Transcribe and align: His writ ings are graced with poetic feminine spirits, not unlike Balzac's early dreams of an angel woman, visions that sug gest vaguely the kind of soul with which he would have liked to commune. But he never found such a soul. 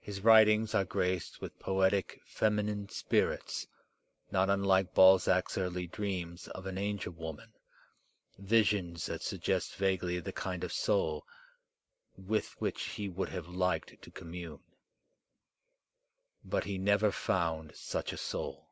His 0.00 0.22
writ 0.22 0.48
ings 0.48 0.74
are 0.74 0.84
graced 0.84 1.40
with 1.40 1.56
poetic 1.60 2.20
feminine 2.24 2.88
spirits, 2.88 3.64
not 4.32 4.50
unlike 4.50 4.92
Balzac's 4.92 5.56
early 5.56 5.86
dreams 5.86 6.48
of 6.48 6.66
an 6.66 6.76
angel 6.76 7.12
woman, 7.12 7.52
visions 8.38 9.06
that 9.06 9.22
sug 9.22 9.40
gest 9.42 9.76
vaguely 9.76 10.18
the 10.18 10.32
kind 10.32 10.64
of 10.64 10.72
soul 10.72 11.24
with 12.16 12.60
which 12.60 12.82
he 12.86 13.08
would 13.08 13.28
have 13.28 13.46
liked 13.46 14.02
to 14.02 14.10
commune. 14.10 14.64
But 16.44 16.64
he 16.64 16.76
never 16.76 17.12
found 17.12 17.76
such 17.76 18.12
a 18.12 18.16
soul. 18.18 18.68